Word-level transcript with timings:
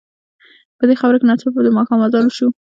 په 0.77 0.83
دې 0.87 0.95
خبرو 1.01 1.19
کې 1.19 1.25
ناڅاپه 1.29 1.61
د 1.63 1.67
ماښام 1.77 1.99
اذان 2.05 2.25
وشو. 2.27 2.47